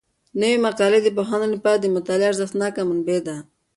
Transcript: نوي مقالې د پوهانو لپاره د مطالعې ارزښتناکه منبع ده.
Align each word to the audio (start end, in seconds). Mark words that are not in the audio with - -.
نوي 0.41 0.57
مقالې 0.65 0.99
د 1.03 1.07
پوهانو 1.17 1.47
لپاره 1.55 1.77
د 1.79 1.85
مطالعې 1.95 2.29
ارزښتناکه 2.31 2.81
منبع 2.89 3.19
ده. 3.27 3.35